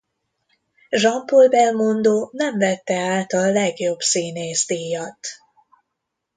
Jean-Paul 0.91 1.49
Belmondo 1.49 2.29
nem 2.31 2.57
vette 2.57 2.95
át 2.97 3.31
a 3.33 3.49
legjobb 3.51 3.99
színész 3.99 4.65
díjat. 4.67 5.19